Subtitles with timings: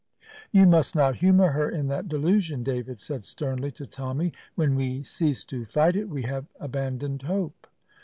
[0.51, 5.03] "You must not humour her in that delusion," David said sternly to Tommy; "when we
[5.03, 7.67] cease to fight it we have abandoned hope."